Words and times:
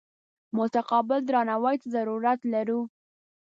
متقابل 0.57 1.19
درناوي 1.29 1.75
ته 1.81 1.87
ضرورت 1.95 2.39
لرو. 2.53 2.81